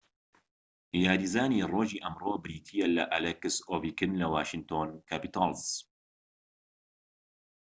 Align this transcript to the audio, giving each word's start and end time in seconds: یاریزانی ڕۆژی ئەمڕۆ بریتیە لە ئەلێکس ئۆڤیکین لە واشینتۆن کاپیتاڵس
یاریزانی 1.03 1.67
ڕۆژی 1.71 2.01
ئەمڕۆ 2.03 2.33
بریتیە 2.43 2.85
لە 2.95 3.03
ئەلێکس 3.11 3.55
ئۆڤیکین 3.67 4.11
لە 4.21 4.27
واشینتۆن 4.33 4.89
کاپیتاڵس 5.09 5.63